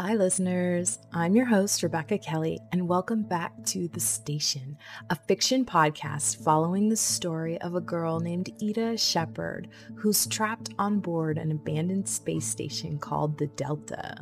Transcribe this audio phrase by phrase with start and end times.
[0.00, 1.00] Hi, listeners.
[1.12, 4.78] I'm your host, Rebecca Kelly, and welcome back to The Station,
[5.10, 9.66] a fiction podcast following the story of a girl named Ida Shepard
[9.96, 14.18] who's trapped on board an abandoned space station called the Delta.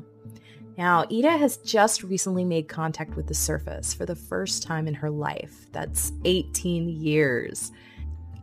[0.78, 4.94] Now, Ida has just recently made contact with the surface for the first time in
[4.94, 5.66] her life.
[5.72, 7.70] That's 18 years.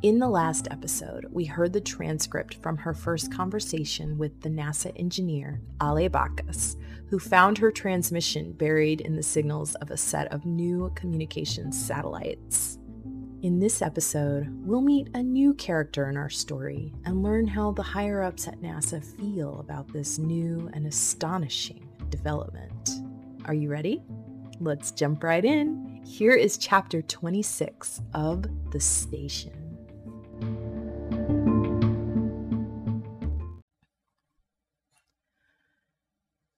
[0.04, 4.92] In the last episode, we heard the transcript from her first conversation with the NASA
[5.00, 6.76] engineer, Ale Bacchus,
[7.08, 12.80] who found her transmission buried in the signals of a set of new communications satellites.
[13.44, 17.82] In this episode, we'll meet a new character in our story and learn how the
[17.82, 22.90] higher ups at NASA feel about this new and astonishing development.
[23.46, 24.04] Are you ready?
[24.60, 26.02] Let's jump right in.
[26.06, 29.63] Here is chapter 26 of The Station.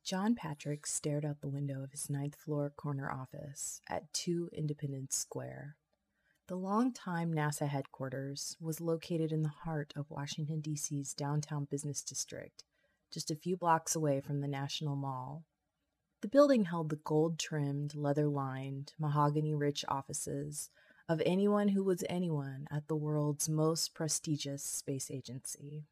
[0.06, 5.18] John Patrick stared out the window of his ninth floor corner office at 2 Independence
[5.18, 5.78] Square.
[6.46, 12.64] The longtime NASA headquarters was located in the heart of Washington, D.C.'s downtown business district,
[13.12, 15.44] just a few blocks away from the National Mall.
[16.22, 20.70] The building held the gold trimmed, leather lined, mahogany rich offices
[21.10, 25.88] of anyone who was anyone at the world's most prestigious space agency.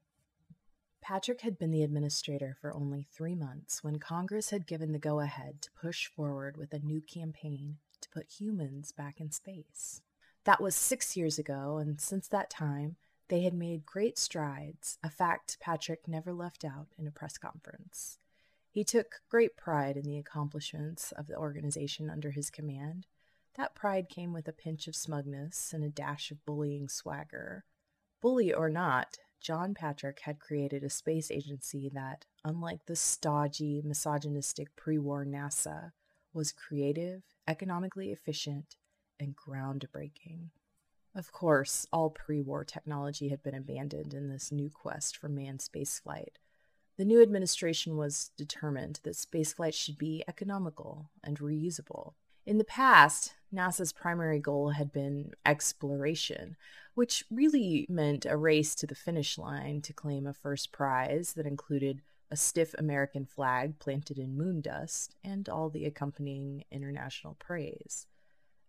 [1.04, 5.20] Patrick had been the administrator for only three months when Congress had given the go
[5.20, 10.02] ahead to push forward with a new campaign to put humans back in space.
[10.46, 12.96] That was six years ago, and since that time,
[13.28, 18.18] they had made great strides, a fact Patrick never left out in a press conference.
[18.72, 23.08] He took great pride in the accomplishments of the organization under his command.
[23.58, 27.66] That pride came with a pinch of smugness and a dash of bullying swagger.
[28.22, 34.74] Bully or not, John Patrick had created a space agency that, unlike the stodgy, misogynistic
[34.78, 35.92] pre war NASA,
[36.34, 38.78] was creative, economically efficient,
[39.20, 40.52] and groundbreaking.
[41.14, 45.60] Of course, all pre war technology had been abandoned in this new quest for manned
[45.60, 46.38] spaceflight.
[46.96, 52.14] The new administration was determined that spaceflight should be economical and reusable.
[52.46, 56.58] In the past, NASA's primary goal had been exploration,
[56.94, 61.46] which really meant a race to the finish line to claim a first prize that
[61.46, 68.08] included a stiff American flag planted in moon dust and all the accompanying international praise.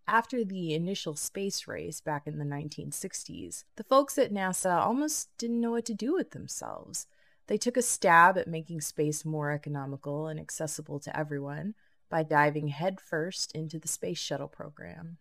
[0.06, 5.60] After the initial space race back in the 1960s, the folks at NASA almost didn't
[5.60, 7.06] know what to do with themselves.
[7.46, 11.74] They took a stab at making space more economical and accessible to everyone
[12.10, 15.18] by diving headfirst into the space shuttle program.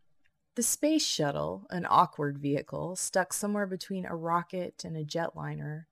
[0.56, 5.86] The space shuttle, an awkward vehicle stuck somewhere between a rocket and a jetliner,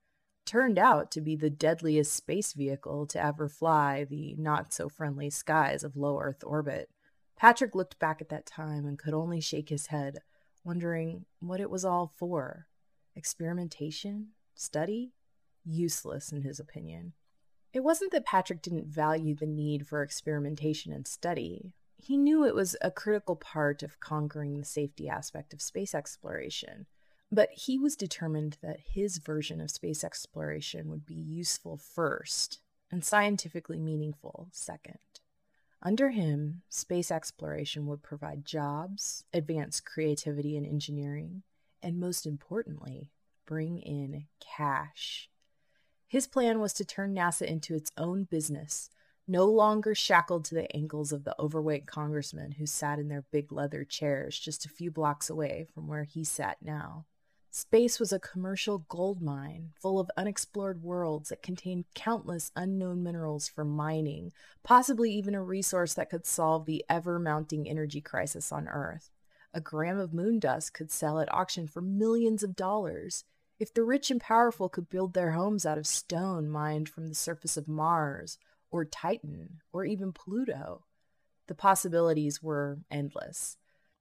[0.46, 5.30] turned out to be the deadliest space vehicle to ever fly the not so friendly
[5.30, 6.90] skies of low Earth orbit.
[7.36, 10.18] Patrick looked back at that time and could only shake his head,
[10.64, 12.66] wondering what it was all for.
[13.16, 14.28] Experimentation?
[14.54, 15.12] Study?
[15.64, 17.14] Useless, in his opinion.
[17.72, 21.72] It wasn't that Patrick didn't value the need for experimentation and study.
[21.96, 26.86] He knew it was a critical part of conquering the safety aspect of space exploration,
[27.30, 33.04] but he was determined that his version of space exploration would be useful first and
[33.04, 34.98] scientifically meaningful second.
[35.82, 41.42] Under him, space exploration would provide jobs, advance creativity and engineering,
[41.82, 43.10] and most importantly,
[43.46, 45.28] bring in cash.
[46.12, 48.90] His plan was to turn NASA into its own business,
[49.26, 53.50] no longer shackled to the ankles of the overweight congressmen who sat in their big
[53.50, 57.06] leather chairs just a few blocks away from where he sat now.
[57.50, 63.48] Space was a commercial gold mine full of unexplored worlds that contained countless unknown minerals
[63.48, 68.68] for mining, possibly even a resource that could solve the ever mounting energy crisis on
[68.68, 69.08] Earth.
[69.54, 73.24] A gram of moon dust could sell at auction for millions of dollars,
[73.62, 77.14] if the rich and powerful could build their homes out of stone mined from the
[77.14, 78.36] surface of Mars,
[78.72, 80.82] or Titan, or even Pluto,
[81.46, 83.58] the possibilities were endless.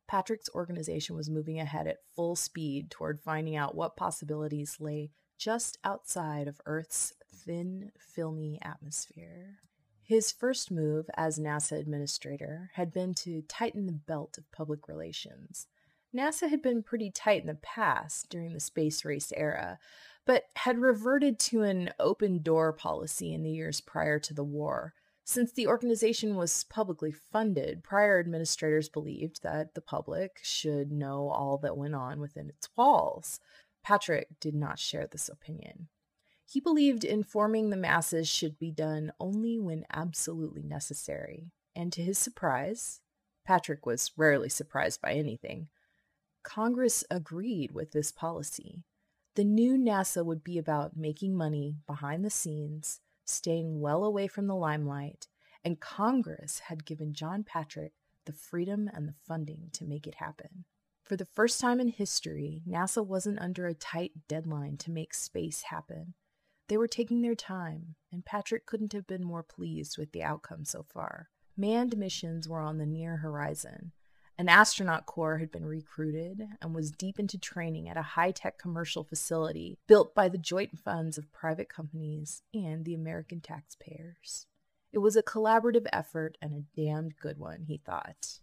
[0.08, 5.78] Patrick's organization was moving ahead at full speed toward finding out what possibilities lay just
[5.84, 9.60] outside of Earth's thin, filmy atmosphere.
[10.02, 15.68] His first move as NASA administrator had been to tighten the belt of public relations.
[16.16, 19.80] NASA had been pretty tight in the past during the space race era,
[20.26, 24.94] but had reverted to an open door policy in the years prior to the war.
[25.24, 31.58] Since the organization was publicly funded, prior administrators believed that the public should know all
[31.60, 33.40] that went on within its walls.
[33.84, 35.88] Patrick did not share this opinion.
[36.46, 42.18] He believed informing the masses should be done only when absolutely necessary, and to his
[42.18, 43.00] surprise,
[43.46, 45.70] Patrick was rarely surprised by anything,
[46.44, 48.84] Congress agreed with this policy.
[49.36, 54.48] The new NASA would be about making money behind the scenes, staying well away from
[54.48, 55.28] the limelight,
[55.64, 57.94] and Congress had given John Patrick
[58.26, 60.66] the freedom and the funding to make it happen.
[61.04, 65.64] For the first time in history, NASA wasn't under a tight deadline to make space
[65.64, 66.14] happen.
[66.68, 70.64] They were taking their time, and Patrick couldn't have been more pleased with the outcome
[70.64, 71.30] so far.
[71.58, 73.92] Manned missions were on the near horizon.
[74.42, 78.58] An astronaut corps had been recruited and was deep into training at a high tech
[78.58, 84.48] commercial facility built by the joint funds of private companies and the American taxpayers.
[84.92, 88.40] It was a collaborative effort and a damned good one, he thought.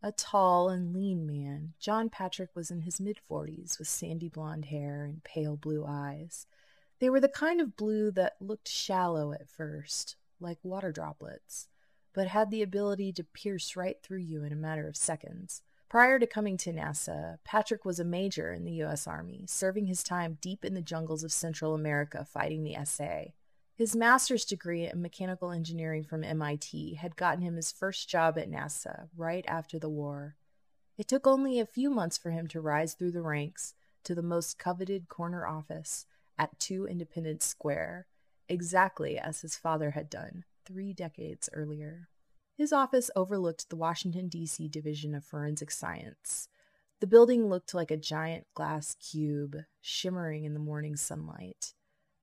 [0.00, 4.66] A tall and lean man, John Patrick was in his mid 40s with sandy blonde
[4.66, 6.46] hair and pale blue eyes.
[7.00, 11.66] They were the kind of blue that looked shallow at first, like water droplets,
[12.12, 15.62] but had the ability to pierce right through you in a matter of seconds.
[15.88, 19.08] Prior to coming to NASA, Patrick was a major in the U.S.
[19.08, 23.32] Army, serving his time deep in the jungles of Central America fighting the SA.
[23.74, 28.50] His master's degree in mechanical engineering from MIT had gotten him his first job at
[28.50, 30.36] NASA right after the war.
[30.96, 33.74] It took only a few months for him to rise through the ranks
[34.04, 36.06] to the most coveted corner office
[36.38, 38.06] at 2 Independence Square,
[38.48, 42.08] exactly as his father had done three decades earlier.
[42.56, 44.68] His office overlooked the Washington, D.C.
[44.68, 46.48] Division of Forensic Science.
[47.00, 51.72] The building looked like a giant glass cube shimmering in the morning sunlight.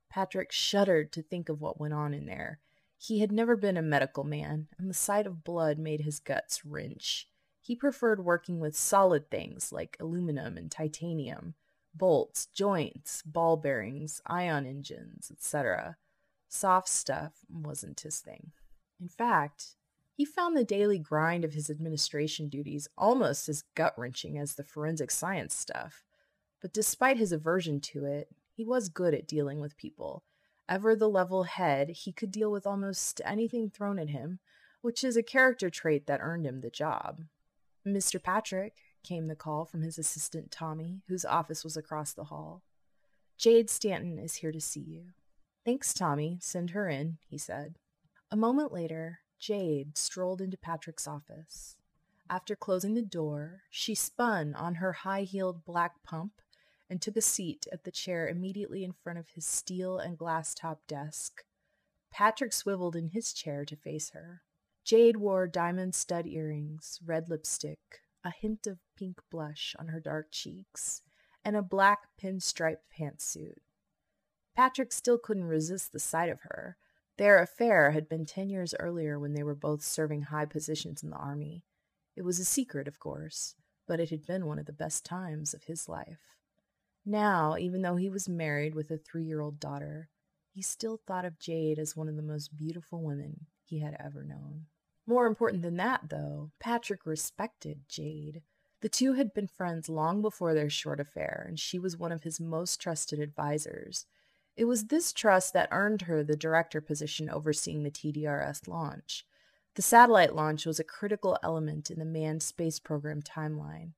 [0.10, 2.60] Patrick shuddered to think of what went on in there.
[2.98, 6.66] He had never been a medical man, and the sight of blood made his guts
[6.66, 7.28] wrench.
[7.62, 11.56] He preferred working with solid things like aluminum and titanium,
[11.94, 15.98] bolts, joints, ball bearings, ion engines, etc.
[16.48, 18.52] Soft stuff wasn't his thing.
[19.00, 19.76] In fact,
[20.14, 24.64] he found the daily grind of his administration duties almost as gut wrenching as the
[24.64, 26.04] forensic science stuff.
[26.62, 30.24] But despite his aversion to it, he was good at dealing with people.
[30.68, 34.40] Ever the level head, he could deal with almost anything thrown at him,
[34.82, 37.24] which is a character trait that earned him the job.
[37.86, 38.22] Mr.
[38.22, 38.74] Patrick,
[39.04, 42.64] came the call from his assistant Tommy, whose office was across the hall.
[43.38, 45.06] Jade Stanton is here to see you.
[45.68, 46.38] Thanks, Tommy.
[46.40, 47.76] Send her in, he said.
[48.32, 51.76] A moment later, Jade strolled into Patrick's office.
[52.30, 56.42] After closing the door, she spun on her high heeled black pump
[56.90, 60.54] and took a seat at the chair immediately in front of his steel and glass
[60.54, 61.44] topped desk.
[62.12, 64.44] Patrick swiveled in his chair to face her.
[64.86, 70.28] Jade wore diamond stud earrings, red lipstick, a hint of pink blush on her dark
[70.32, 71.02] cheeks,
[71.44, 73.58] and a black pinstripe pantsuit.
[74.58, 76.78] Patrick still couldn't resist the sight of her.
[77.20, 81.12] Their affair had been ten years earlier when they were both serving high positions in
[81.12, 81.64] the army.
[82.16, 83.54] It was a secret, of course,
[83.86, 86.36] but it had been one of the best times of his life.
[87.06, 90.10] Now, even though he was married with a three year old daughter,
[90.50, 94.24] he still thought of Jade as one of the most beautiful women he had ever
[94.24, 94.66] known.
[95.06, 98.42] More important than that, though, Patrick respected Jade.
[98.82, 102.24] The two had been friends long before their short affair, and she was one of
[102.24, 104.08] his most trusted advisors.
[104.58, 109.24] It was this trust that earned her the director position overseeing the TDRS launch.
[109.76, 113.92] The satellite launch was a critical element in the manned space program timeline,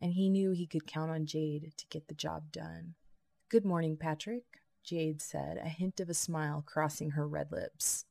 [0.00, 2.94] and he knew he could count on Jade to get the job done.
[3.48, 4.42] Good morning, Patrick,
[4.82, 8.04] Jade said, a hint of a smile crossing her red lips.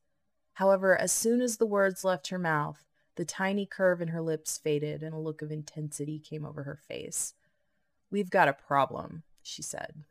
[0.53, 2.85] However, as soon as the words left her mouth,
[3.15, 6.77] the tiny curve in her lips faded and a look of intensity came over her
[6.77, 7.33] face.
[8.09, 10.05] We've got a problem, she said.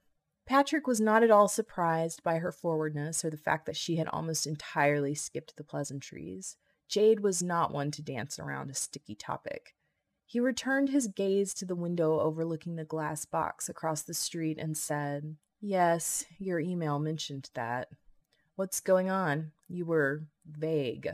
[0.49, 4.09] Patrick was not at all surprised by her forwardness or the fact that she had
[4.09, 6.57] almost entirely skipped the pleasantries.
[6.88, 9.75] Jade was not one to dance around a sticky topic.
[10.25, 14.75] He returned his gaze to the window overlooking the glass box across the street and
[14.75, 17.88] said, Yes, your email mentioned that.
[18.57, 19.52] What's going on?
[19.69, 21.11] You were vague.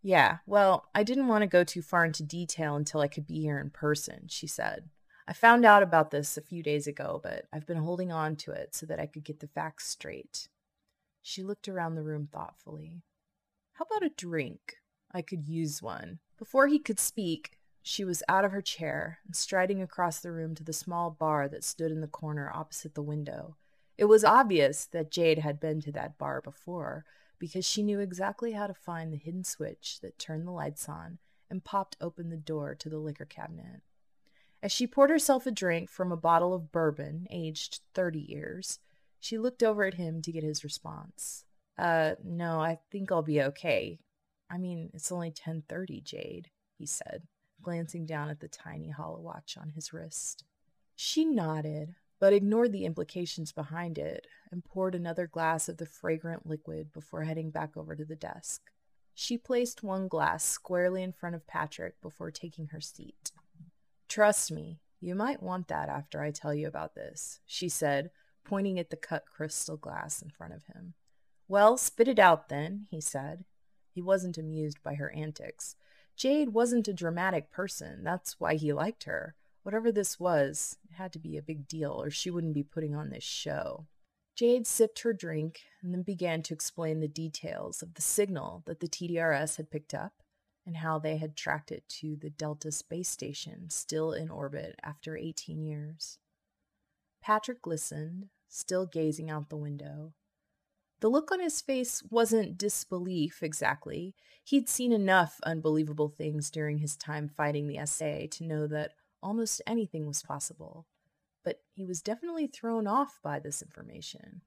[0.00, 3.40] Yeah, well, I didn't want to go too far into detail until I could be
[3.40, 4.90] here in person, she said.
[5.30, 8.50] I found out about this a few days ago, but I've been holding on to
[8.50, 10.48] it so that I could get the facts straight.
[11.22, 13.04] She looked around the room thoughtfully.
[13.74, 14.78] How about a drink?
[15.14, 16.18] I could use one.
[16.36, 20.56] Before he could speak, she was out of her chair and striding across the room
[20.56, 23.54] to the small bar that stood in the corner opposite the window.
[23.96, 27.04] It was obvious that Jade had been to that bar before
[27.38, 31.18] because she knew exactly how to find the hidden switch that turned the lights on
[31.48, 33.82] and popped open the door to the liquor cabinet.
[34.62, 38.78] As she poured herself a drink from a bottle of bourbon aged 30 years,
[39.22, 41.44] She looked over at him to get his response.
[41.78, 44.00] Uh, no, I think I'll be okay.
[44.50, 47.28] I mean, it's only 10:30, Jade, he said,
[47.62, 50.44] glancing down at the tiny hollow watch on his wrist.
[50.96, 56.46] She nodded, but ignored the implications behind it and poured another glass of the fragrant
[56.46, 58.62] liquid before heading back over to the desk.
[59.14, 63.32] She placed one glass squarely in front of Patrick before taking her seat.
[64.10, 68.10] Trust me, you might want that after I tell you about this, she said,
[68.44, 70.94] pointing at the cut crystal glass in front of him.
[71.46, 73.44] Well, spit it out then, he said.
[73.92, 75.76] He wasn't amused by her antics.
[76.16, 78.02] Jade wasn't a dramatic person.
[78.02, 79.36] That's why he liked her.
[79.62, 82.96] Whatever this was, it had to be a big deal, or she wouldn't be putting
[82.96, 83.86] on this show.
[84.34, 88.80] Jade sipped her drink and then began to explain the details of the signal that
[88.80, 90.14] the TDRS had picked up
[90.70, 95.16] and how they had tracked it to the Delta space station, still in orbit after
[95.16, 96.18] 18 years.
[97.20, 100.12] Patrick listened, still gazing out the window.
[101.00, 104.14] The look on his face wasn't disbelief exactly.
[104.44, 109.60] He'd seen enough unbelievable things during his time fighting the SA to know that almost
[109.66, 110.86] anything was possible.
[111.42, 114.42] But he was definitely thrown off by this information.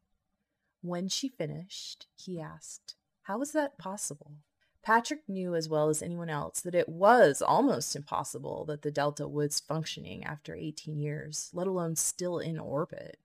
[0.81, 4.37] When she finished, he asked, How is that possible?
[4.83, 9.27] Patrick knew as well as anyone else that it was almost impossible that the Delta
[9.27, 13.17] was functioning after 18 years, let alone still in orbit.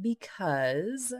[0.00, 1.12] Because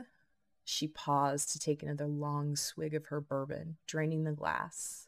[0.63, 5.07] she paused to take another long swig of her bourbon, draining the glass.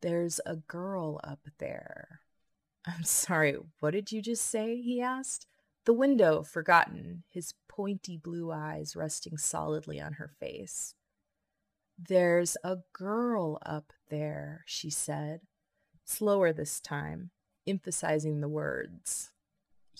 [0.00, 2.20] There's a girl up there.
[2.84, 4.80] I'm sorry, what did you just say?
[4.80, 5.46] he asked.
[5.84, 10.94] The window forgotten, his pointy blue eyes resting solidly on her face.
[12.08, 15.40] There's a girl up there, she said,
[16.06, 17.30] slower this time,
[17.66, 19.32] emphasizing the words.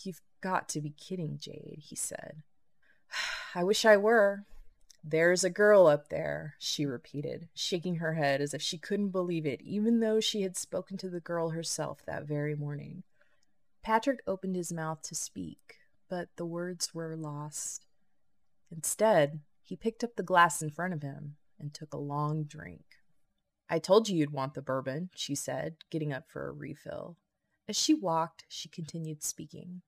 [0.02, 2.42] You've got to be kidding, Jade, he said.
[3.54, 4.46] I wish I were.
[5.04, 9.44] There's a girl up there, she repeated, shaking her head as if she couldn't believe
[9.44, 13.02] it, even though she had spoken to the girl herself that very morning.
[13.82, 15.76] Patrick opened his mouth to speak,
[16.08, 17.84] but the words were lost.
[18.70, 22.84] Instead, he picked up the glass in front of him and took a long drink.
[23.68, 27.16] I told you you'd want the bourbon, she said, getting up for a refill.
[27.68, 29.82] As she walked, she continued speaking.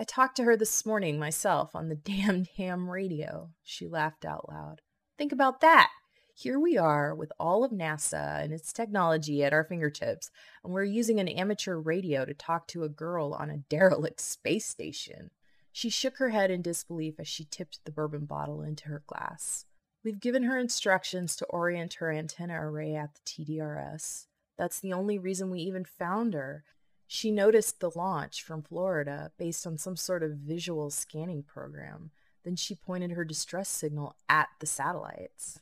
[0.00, 3.50] I talked to her this morning myself on the damned ham radio.
[3.62, 4.80] She laughed out loud.
[5.18, 5.90] Think about that.
[6.34, 10.30] Here we are with all of NASA and its technology at our fingertips,
[10.62, 14.64] and we're using an amateur radio to talk to a girl on a derelict space
[14.64, 15.30] station.
[15.72, 19.66] She shook her head in disbelief as she tipped the bourbon bottle into her glass.
[20.04, 24.26] We've given her instructions to orient her antenna array at the TDRS.
[24.56, 26.64] That's the only reason we even found her.
[27.06, 32.10] She noticed the launch from Florida based on some sort of visual scanning program.
[32.44, 35.60] Then she pointed her distress signal at the satellites.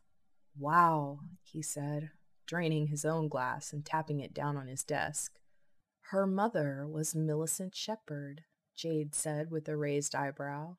[0.58, 2.10] Wow, he said,
[2.46, 5.38] draining his own glass and tapping it down on his desk.
[6.10, 10.76] Her mother was Millicent Shepard, Jade said with a raised eyebrow.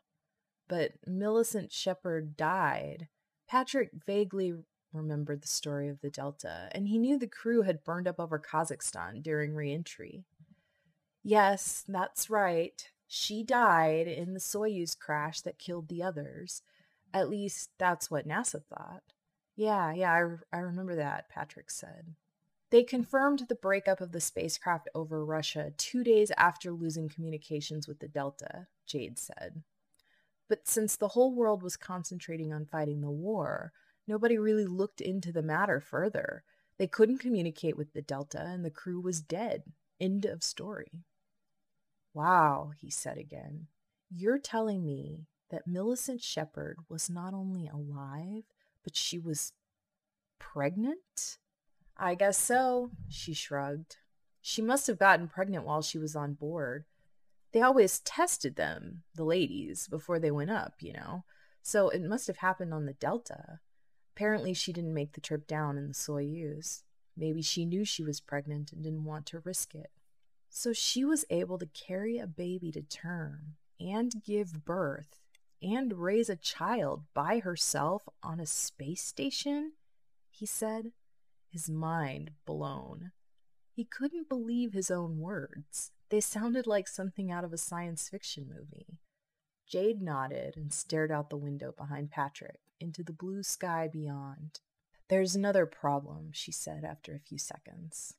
[0.68, 3.08] But Millicent Shepard died.
[3.48, 4.54] Patrick vaguely
[4.94, 8.40] remembered the story of the Delta, and he knew the crew had burned up over
[8.40, 10.26] Kazakhstan during reentry.
[11.24, 12.90] Yes, that's right.
[13.08, 16.62] She died in the Soyuz crash that killed the others.
[17.14, 19.04] At least that's what NASA thought.
[19.56, 22.16] Yeah, yeah, I, I remember that, Patrick said.
[22.70, 28.00] They confirmed the breakup of the spacecraft over Russia two days after losing communications with
[28.00, 29.64] the Delta, Jade said.
[30.50, 33.74] But since the whole world was concentrating on fighting the war,
[34.08, 36.44] nobody really looked into the matter further.
[36.78, 39.64] They couldn't communicate with the Delta, and the crew was dead.
[40.00, 41.04] End of story.
[42.14, 43.68] Wow, he said again.
[44.10, 48.44] You're telling me that Millicent Shepard was not only alive,
[48.84, 49.54] but she was
[50.40, 51.38] pregnant?
[51.98, 53.98] I guess so, she shrugged.
[54.42, 56.86] She must have gotten pregnant while she was on board.
[57.52, 61.24] They always tested them, the ladies, before they went up, you know.
[61.62, 63.60] So it must have happened on the Delta.
[64.16, 66.84] Apparently, she didn't make the trip down in the Soyuz.
[67.16, 69.92] Maybe she knew she was pregnant and didn't want to risk it.
[70.50, 75.20] So she was able to carry a baby to term and give birth
[75.62, 79.74] and raise a child by herself on a space station?
[80.30, 80.92] He said,
[81.50, 83.12] his mind blown.
[83.72, 85.92] He couldn't believe his own words.
[86.10, 89.00] They sounded like something out of a science fiction movie.
[89.68, 94.60] Jade nodded and stared out the window behind Patrick into the blue sky beyond.
[95.10, 98.14] There's another problem, she said after a few seconds.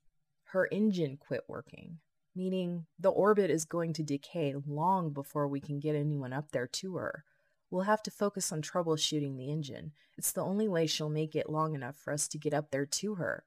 [0.53, 1.99] Her engine quit working
[2.39, 6.69] meaning the orbit is going to decay long before we can get anyone up there
[6.69, 7.25] to her.
[7.69, 9.93] We'll have to focus on troubleshooting the engine.
[10.17, 12.87] It's the only way she'll make it long enough for us to get up there
[12.87, 13.45] to her.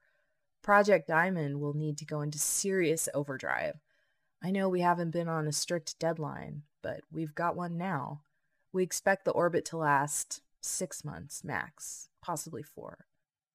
[0.62, 3.80] Project Diamond will need to go into serious overdrive.
[4.44, 8.22] I know we haven't been on a strict deadline, but we've got one now.
[8.72, 13.06] We expect the orbit to last six months max, possibly four.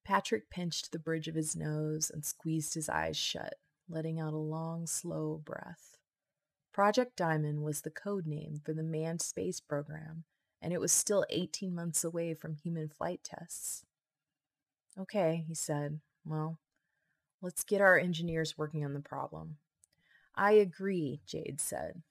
[0.05, 3.55] Patrick pinched the bridge of his nose and squeezed his eyes shut,
[3.89, 5.97] letting out a long, slow breath.
[6.71, 10.23] Project Diamond was the code name for the manned space program,
[10.61, 13.83] and it was still 18 months away from human flight tests.
[14.97, 15.99] Okay, he said.
[16.23, 16.59] Well,
[17.41, 19.57] let's get our engineers working on the problem.
[20.37, 22.03] I agree, Jade said.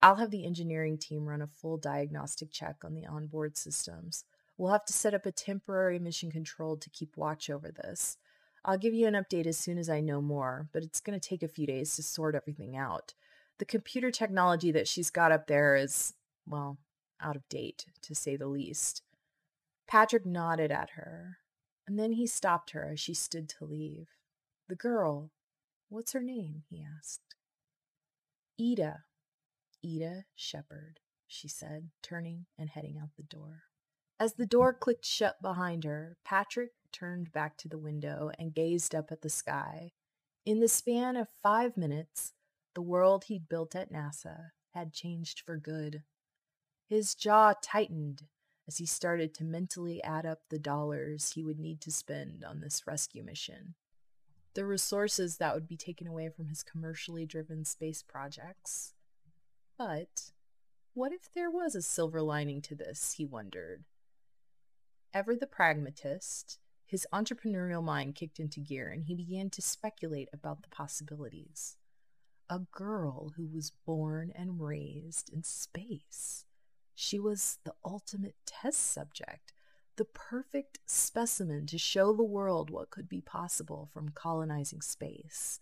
[0.00, 4.24] I'll have the engineering team run a full diagnostic check on the onboard systems.
[4.56, 8.16] We'll have to set up a temporary mission control to keep watch over this.
[8.64, 11.28] I'll give you an update as soon as I know more, but it's going to
[11.28, 13.14] take a few days to sort everything out.
[13.58, 16.14] The computer technology that she's got up there is,
[16.46, 16.78] well,
[17.20, 19.02] out of date, to say the least.
[19.88, 21.38] Patrick nodded at her,
[21.86, 24.08] and then he stopped her as she stood to leave.
[24.68, 25.30] The girl,
[25.88, 26.62] what's her name?
[26.68, 27.34] he asked.
[28.60, 29.04] Ida,
[29.84, 33.62] Ida Shepard, she said, turning and heading out the door.
[34.18, 38.94] As the door clicked shut behind her, Patrick turned back to the window and gazed
[38.94, 39.92] up at the sky.
[40.44, 42.32] In the span of five minutes,
[42.74, 46.02] the world he'd built at NASA had changed for good.
[46.88, 48.22] His jaw tightened
[48.66, 52.60] as he started to mentally add up the dollars he would need to spend on
[52.60, 53.74] this rescue mission.
[54.58, 58.92] The resources that would be taken away from his commercially driven space projects.
[59.78, 60.32] But
[60.94, 63.84] what if there was a silver lining to this, he wondered.
[65.14, 70.62] Ever the pragmatist, his entrepreneurial mind kicked into gear and he began to speculate about
[70.62, 71.76] the possibilities.
[72.50, 76.46] A girl who was born and raised in space.
[76.96, 79.52] She was the ultimate test subject,
[79.98, 85.60] the perfect specimen to show the world what could be possible from colonizing space.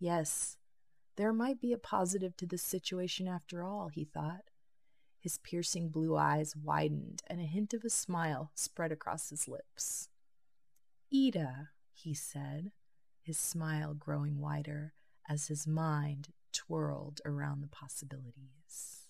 [0.00, 0.56] Yes,
[1.16, 4.44] there might be a positive to this situation after all, he thought.
[5.20, 10.08] His piercing blue eyes widened, and a hint of a smile spread across his lips.
[11.14, 12.72] Ida, he said,
[13.20, 14.94] his smile growing wider
[15.28, 19.04] as his mind twirled around the possibilities.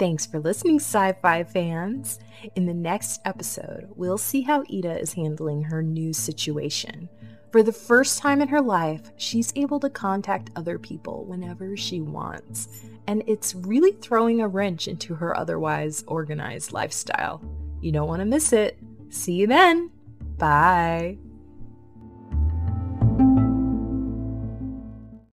[0.00, 2.20] Thanks for listening, sci fi fans.
[2.56, 7.06] In the next episode, we'll see how Ida is handling her new situation.
[7.52, 12.00] For the first time in her life, she's able to contact other people whenever she
[12.00, 12.68] wants,
[13.08, 17.42] and it's really throwing a wrench into her otherwise organized lifestyle.
[17.82, 18.78] You don't want to miss it.
[19.10, 19.90] See you then.
[20.38, 21.18] Bye.